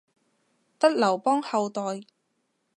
[0.79, 2.01] 得劉邦後代